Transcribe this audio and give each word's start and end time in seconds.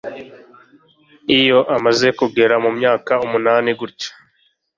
iyo 1.39 1.59
amaze 1.75 2.07
kugera 2.19 2.55
mu 2.63 2.71
myaka 2.77 3.13
umunani 3.25 3.71
gutyo 3.79 4.09